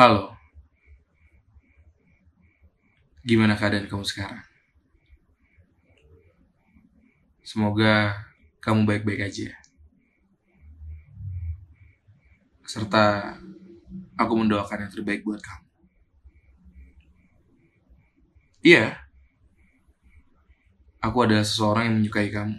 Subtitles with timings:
[0.00, 0.32] Halo.
[3.20, 4.40] Gimana keadaan kamu sekarang?
[7.44, 8.16] Semoga
[8.64, 9.52] kamu baik-baik aja.
[12.64, 13.36] Serta
[14.16, 15.68] aku mendoakan yang terbaik buat kamu.
[18.64, 19.04] Iya.
[21.04, 22.56] Aku adalah seseorang yang menyukai kamu.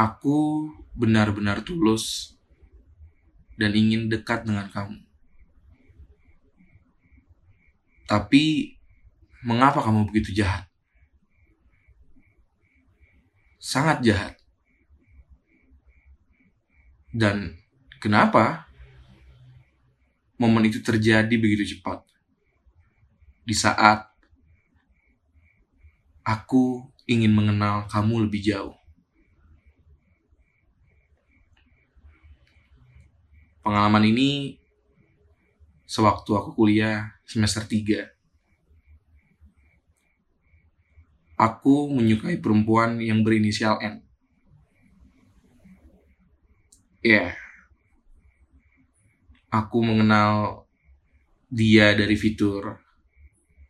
[0.00, 2.32] Aku benar-benar tulus
[3.56, 5.00] dan ingin dekat dengan kamu.
[8.08, 8.76] Tapi,
[9.40, 10.68] mengapa kamu begitu jahat?
[13.62, 14.34] Sangat jahat.
[17.12, 17.60] Dan
[18.00, 18.66] kenapa
[20.40, 22.02] momen itu terjadi begitu cepat?
[23.44, 24.12] Di saat
[26.26, 28.81] aku ingin mengenal kamu lebih jauh.
[33.62, 34.58] Pengalaman ini
[35.86, 38.10] sewaktu aku kuliah semester 3.
[41.38, 44.02] Aku menyukai perempuan yang berinisial N.
[47.06, 47.06] Ya.
[47.06, 47.30] Yeah.
[49.54, 50.66] Aku mengenal
[51.46, 52.82] dia dari fitur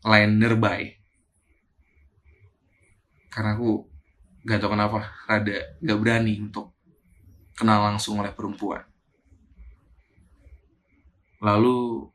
[0.09, 0.89] line nearby.
[3.29, 3.85] Karena aku
[4.49, 6.73] gak tau kenapa rada gak berani untuk
[7.53, 8.92] kenal langsung oleh perempuan
[11.43, 12.07] lalu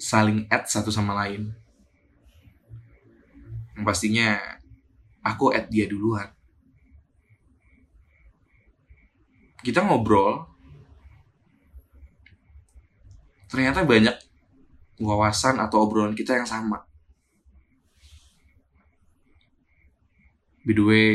[0.00, 1.52] saling add satu sama lain.
[3.76, 4.40] Yang pastinya
[5.20, 6.32] aku add dia duluan.
[9.60, 10.48] Kita ngobrol.
[13.52, 14.16] Ternyata banyak
[15.04, 16.80] wawasan atau obrolan kita yang sama.
[20.64, 21.08] By the way,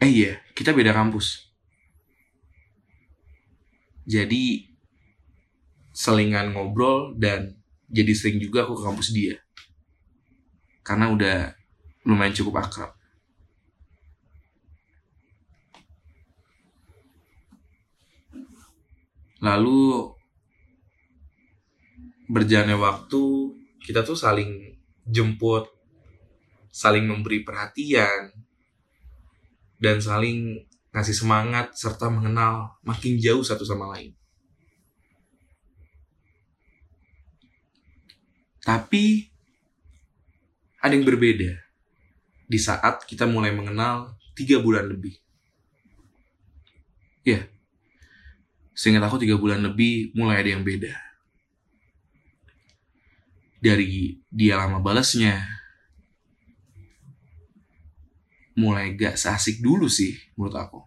[0.00, 1.52] eh iya, kita beda kampus.
[4.08, 4.71] Jadi
[5.92, 7.56] selingan ngobrol dan
[7.92, 9.36] jadi sering juga aku ke kampus dia.
[10.82, 11.52] Karena udah
[12.08, 12.92] lumayan cukup akrab.
[19.42, 20.08] Lalu
[22.32, 23.22] berjalannya waktu
[23.84, 24.72] kita tuh saling
[25.04, 25.66] jemput
[26.72, 28.32] saling memberi perhatian
[29.76, 30.64] dan saling
[30.94, 34.16] ngasih semangat serta mengenal makin jauh satu sama lain
[38.62, 39.26] Tapi
[40.78, 41.50] ada yang berbeda
[42.46, 45.18] di saat kita mulai mengenal tiga bulan lebih.
[47.22, 47.46] Ya,
[48.74, 50.94] seingat aku tiga bulan lebih mulai ada yang beda.
[53.62, 55.38] Dari dia lama balasnya,
[58.58, 60.80] mulai gak seasik dulu sih menurut aku.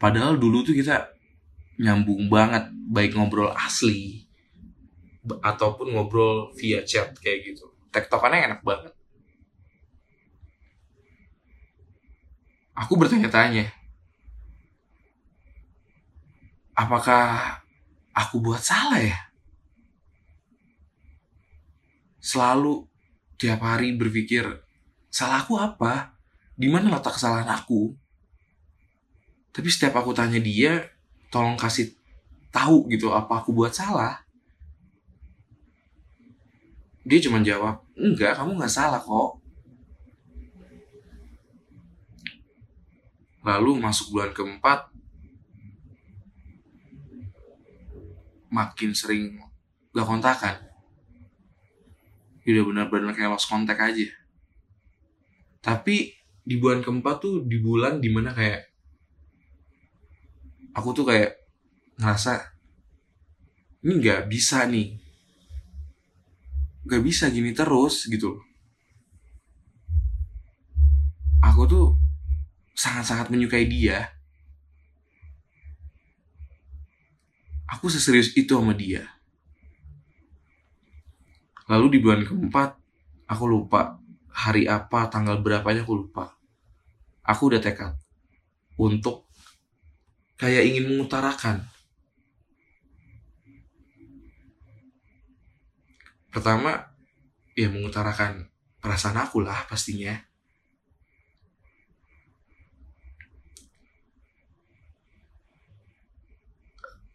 [0.00, 1.12] Padahal dulu tuh kita
[1.76, 4.24] nyambung banget, baik ngobrol asli,
[5.28, 7.68] ataupun ngobrol via chat kayak gitu.
[7.92, 8.92] Tektokannya enak banget.
[12.80, 13.68] Aku bertanya-tanya,
[16.72, 17.60] apakah
[18.16, 19.18] aku buat salah ya?
[22.24, 22.88] Selalu
[23.36, 24.48] tiap hari berpikir,
[25.12, 26.16] salah aku apa?
[26.56, 27.92] Di mana letak kesalahan aku?
[29.52, 30.88] Tapi setiap aku tanya dia,
[31.28, 31.92] tolong kasih
[32.48, 34.29] tahu gitu apa aku buat salah
[37.10, 39.42] dia cuma jawab enggak kamu nggak salah kok.
[43.42, 44.86] Lalu masuk bulan keempat
[48.54, 49.42] makin sering
[49.90, 50.54] gak kontakan.
[52.46, 54.06] Udah benar-benar kayak lost kontak aja.
[55.62, 56.14] Tapi
[56.46, 58.70] di bulan keempat tuh di bulan di mana kayak
[60.74, 61.36] aku tuh kayak
[62.00, 62.38] ngerasa
[63.84, 65.09] ini nggak bisa nih
[66.90, 68.42] gak bisa gini terus gitu
[71.60, 71.86] aku tuh
[72.80, 74.08] sangat-sangat menyukai dia.
[77.70, 79.06] Aku seserius itu sama dia.
[81.70, 82.74] Lalu di bulan keempat
[83.30, 84.00] aku lupa
[84.32, 86.34] hari apa tanggal berapanya aku lupa.
[87.22, 87.94] Aku udah tekad
[88.74, 89.28] untuk
[90.40, 91.68] kayak ingin mengutarakan
[96.30, 96.90] pertama
[97.58, 98.48] ya mengutarakan
[98.80, 100.16] perasaan aku lah pastinya.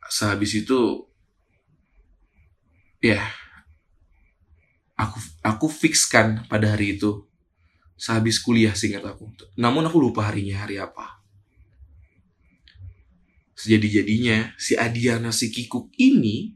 [0.06, 1.10] Sehabis itu
[3.02, 3.20] ya
[4.96, 7.26] aku aku fixkan pada hari itu.
[7.96, 9.32] Sehabis kuliah singkat aku.
[9.56, 11.24] Namun aku lupa harinya hari apa.
[13.56, 16.52] Sejadi-jadinya si Adiana si Kikuk ini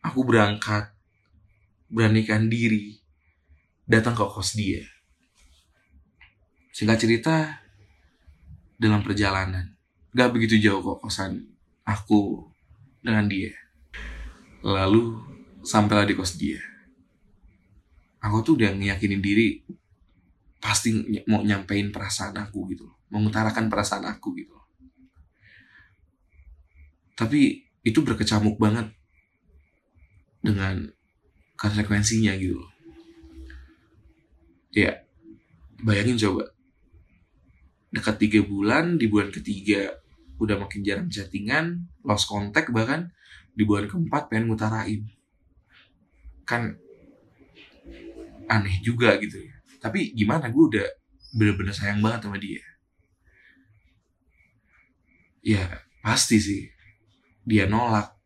[0.00, 0.93] aku berangkat
[1.88, 2.96] beranikan diri
[3.84, 4.84] datang ke kos dia.
[6.74, 7.34] Singkat cerita
[8.80, 9.72] dalam perjalanan
[10.14, 11.44] gak begitu jauh kok kosan
[11.84, 12.48] aku
[13.04, 13.52] dengan dia.
[14.64, 15.20] Lalu
[15.60, 16.60] sampailah di kos dia.
[18.24, 19.60] Aku tuh udah ngeyakinin diri
[20.64, 20.96] pasti
[21.28, 24.56] mau nyampein perasaan aku gitu mengutarakan perasaan aku gitu
[27.12, 28.88] tapi itu berkecamuk banget
[30.40, 30.88] dengan
[31.64, 32.60] konsekuensinya gitu.
[34.76, 35.00] Ya
[35.80, 36.52] bayangin coba.
[37.88, 39.96] Dekat tiga bulan di bulan ketiga
[40.36, 43.08] udah makin jarang chattingan lost contact bahkan
[43.56, 45.08] di bulan keempat pengen ngutarain.
[46.44, 46.76] Kan
[48.44, 49.54] aneh juga gitu ya.
[49.80, 50.86] Tapi gimana gue udah
[51.32, 52.60] bener-bener sayang banget sama dia.
[55.40, 56.62] Ya pasti sih.
[57.44, 58.16] Dia nolak,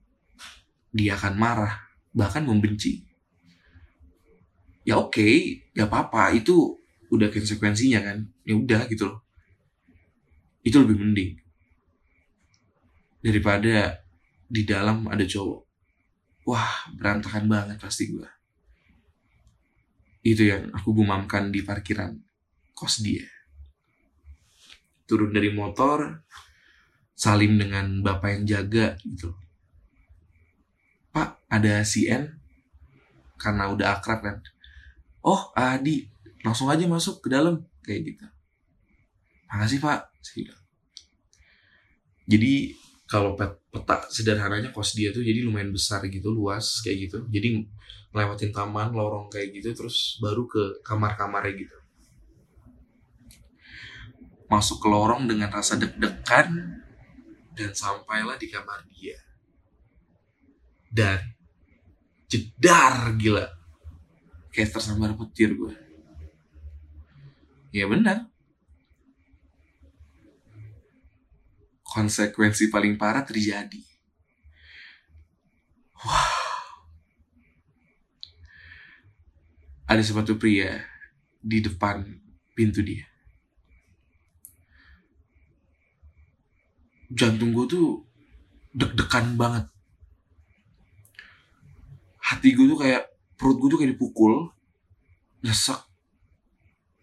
[0.94, 1.74] dia akan marah,
[2.14, 3.07] bahkan membenci.
[4.88, 6.80] Ya oke, okay, gak apa-apa, itu
[7.12, 8.24] udah konsekuensinya kan.
[8.48, 9.20] Ya udah gitu loh.
[10.64, 11.36] Itu lebih mending.
[13.20, 14.00] Daripada
[14.48, 15.60] di dalam ada cowok.
[16.48, 18.28] Wah, berantakan banget pasti gue.
[20.24, 22.16] Itu yang aku gumamkan di parkiran
[22.72, 23.28] kos dia.
[25.04, 26.24] Turun dari motor,
[27.18, 29.34] salim dengan bapak yang jaga gitu
[31.10, 32.38] pak ada si N
[33.34, 34.36] karena udah akrab kan
[35.28, 36.08] oh Adi.
[36.40, 37.60] Langsung aja masuk ke dalam.
[37.84, 38.24] Kayak gitu.
[39.52, 40.08] Makasih pak.
[42.28, 42.76] Jadi
[43.08, 47.24] kalau peta sederhananya kos dia tuh jadi lumayan besar gitu luas kayak gitu.
[47.32, 47.64] Jadi
[48.12, 51.76] ngelewatin taman lorong kayak gitu terus baru ke kamar-kamarnya gitu.
[54.52, 56.48] Masuk ke lorong dengan rasa deg-degan
[57.56, 59.16] dan sampailah di kamar dia.
[60.88, 61.20] Dan
[62.28, 63.57] jedar gila.
[64.58, 65.70] Kayak tersambar petir gue.
[67.70, 68.26] Ya benar.
[71.86, 73.78] Konsekuensi paling parah terjadi.
[76.02, 76.42] Wow.
[79.86, 80.82] Ada sepatu pria
[81.38, 82.02] di depan
[82.58, 83.06] pintu dia.
[87.08, 88.04] jantung gue tuh
[88.76, 89.64] deg-degan banget
[92.20, 93.07] hati gue tuh kayak
[93.38, 94.50] perut gue tuh kayak dipukul
[95.46, 95.78] nyesek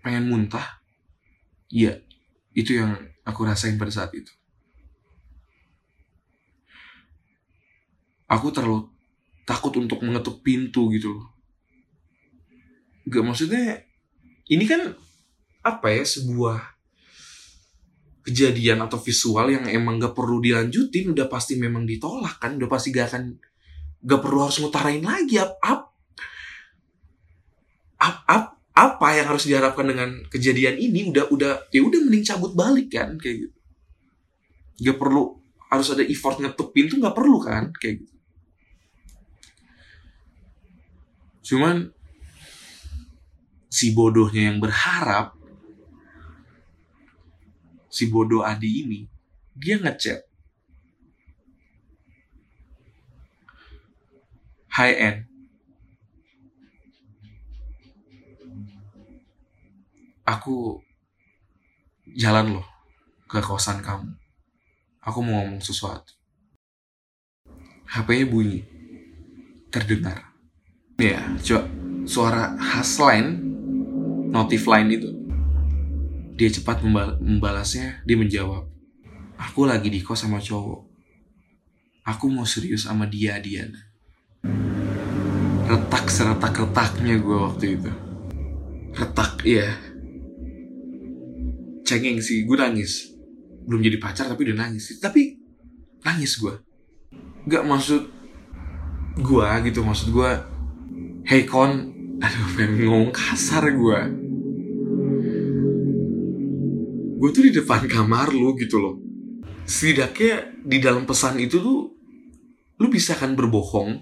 [0.04, 0.84] pengen muntah.
[1.72, 2.04] Iya
[2.56, 4.32] itu yang aku rasain pada saat itu.
[8.28, 8.90] Aku terlalu
[9.48, 11.28] takut untuk mengetuk pintu gitu loh.
[13.06, 13.86] Gak maksudnya
[14.50, 14.94] ini kan
[15.62, 16.58] apa ya sebuah
[18.26, 22.90] kejadian atau visual yang emang gak perlu dilanjutin udah pasti memang ditolak kan udah pasti
[22.90, 23.38] gak akan
[24.02, 25.85] gak perlu harus ngutarain lagi ap
[28.06, 32.28] ap ap, ap apa yang harus diharapkan dengan kejadian ini udah udah ya udah mending
[32.28, 33.58] cabut balik kan kayak gitu.
[34.84, 35.40] Gak perlu
[35.72, 38.16] harus ada effort ngetuk pintu nggak perlu kan kayak gitu.
[41.46, 41.90] Cuman
[43.72, 45.36] si bodohnya yang berharap
[47.88, 49.00] si bodoh Adi ini
[49.56, 50.28] dia ngechat.
[54.76, 55.35] High end
[60.26, 60.82] aku
[62.18, 62.68] jalan loh
[63.30, 64.12] ke kosan kamu
[65.02, 66.14] aku mau ngomong sesuatu
[67.86, 68.62] HP-nya bunyi
[69.70, 70.34] terdengar
[70.98, 71.70] ya coba
[72.06, 73.30] suara khas line
[74.34, 75.10] notif line itu
[76.36, 78.68] dia cepat membal membalasnya, dia menjawab,
[79.36, 80.88] Aku lagi di kos sama cowok.
[82.08, 83.80] Aku mau serius sama dia, Diana.
[85.68, 87.92] Retak seretak-retaknya gue waktu itu.
[88.96, 89.76] Retak, iya.
[91.86, 93.14] Cengeng sih, gue nangis.
[93.70, 94.98] Belum jadi pacar tapi udah nangis.
[94.98, 95.38] Tapi
[96.02, 96.54] nangis gue.
[97.46, 98.10] Gak maksud
[99.16, 100.32] gue gitu, maksud gue,
[101.30, 104.00] hey kon, aduh pengen kasar gue
[107.16, 108.96] gue tuh di depan kamar lu gitu loh
[109.66, 111.90] setidaknya di dalam pesan itu tuh
[112.78, 113.98] lu bisa kan berbohong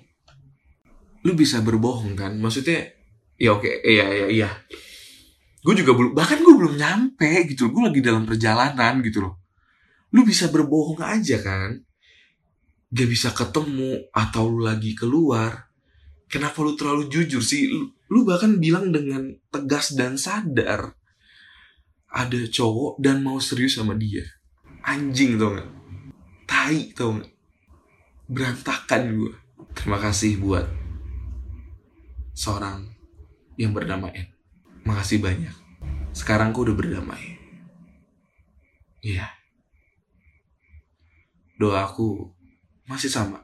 [1.24, 2.92] lu bisa berbohong kan maksudnya
[3.40, 4.50] ya oke iya iya iya
[5.64, 9.40] gue juga belum bahkan gue belum nyampe gitu gue lagi dalam perjalanan gitu loh.
[10.14, 11.80] Lu bisa berbohong aja kan?
[12.94, 15.72] Gak bisa ketemu atau lu lagi keluar.
[16.30, 17.70] Kenapa lu terlalu jujur sih?
[18.10, 20.94] Lu, bahkan bilang dengan tegas dan sadar
[22.14, 24.22] ada cowok dan mau serius sama dia.
[24.86, 25.70] Anjing tau gak
[26.46, 27.32] tai tau gak
[28.30, 29.34] berantakan gue
[29.74, 30.66] terima kasih buat
[32.38, 32.94] seorang
[33.58, 34.33] yang bernama N
[34.88, 35.56] makasih banyak.
[36.16, 37.40] Sekarang gue udah berdamai.
[39.04, 39.28] Iya.
[41.60, 42.32] Doaku
[42.88, 43.44] masih sama.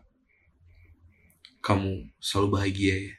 [1.60, 3.19] Kamu selalu bahagia ya